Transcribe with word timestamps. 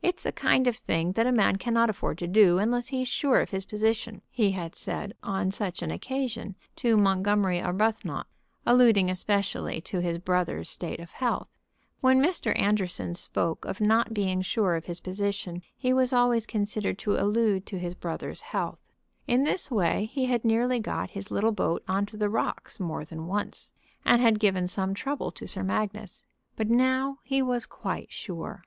"It 0.00 0.18
is 0.20 0.24
a 0.24 0.30
kind 0.30 0.68
of 0.68 0.76
thing 0.76 1.10
that 1.14 1.26
a 1.26 1.32
man 1.32 1.56
cannot 1.56 1.90
afford 1.90 2.18
to 2.18 2.28
do 2.28 2.58
unless 2.60 2.86
he's 2.86 3.08
sure 3.08 3.40
of 3.40 3.50
his 3.50 3.64
position," 3.64 4.22
he 4.30 4.52
had 4.52 4.76
said 4.76 5.12
on 5.24 5.50
such 5.50 5.82
an 5.82 5.90
occasion 5.90 6.54
to 6.76 6.96
Montgomery 6.96 7.60
Arbuthnot, 7.60 8.26
alluding 8.64 9.10
especially 9.10 9.80
to 9.80 9.98
his 10.00 10.18
brother's 10.18 10.70
state 10.70 11.00
of 11.00 11.10
health. 11.10 11.48
When 12.00 12.20
Mr. 12.22 12.56
Anderson 12.56 13.16
spoke 13.16 13.64
of 13.64 13.80
not 13.80 14.14
being 14.14 14.40
sure 14.40 14.76
of 14.76 14.84
his 14.86 15.00
position 15.00 15.62
he 15.76 15.92
was 15.92 16.12
always 16.12 16.46
considered 16.46 16.96
to 17.00 17.16
allude 17.16 17.66
to 17.66 17.78
his 17.80 17.96
brother's 17.96 18.42
health. 18.42 18.78
In 19.26 19.42
this 19.42 19.68
way 19.68 20.04
he 20.12 20.26
had 20.26 20.44
nearly 20.44 20.78
got 20.78 21.10
his 21.10 21.32
little 21.32 21.50
boat 21.50 21.82
on 21.88 22.06
to 22.06 22.16
the 22.16 22.30
rocks 22.30 22.78
more 22.78 23.04
than 23.04 23.26
once, 23.26 23.72
and 24.04 24.22
had 24.22 24.38
given 24.38 24.68
some 24.68 24.94
trouble 24.94 25.32
to 25.32 25.48
Sir 25.48 25.64
Magnus. 25.64 26.22
But 26.54 26.70
now 26.70 27.18
he 27.24 27.42
was 27.42 27.66
quite 27.66 28.12
sure. 28.12 28.62